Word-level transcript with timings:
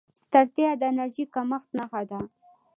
ستړیا 0.21 0.71
د 0.77 0.81
انرژۍ 0.91 1.25
کمښت 1.33 1.69
نښه 1.77 2.01
ده 2.09 2.19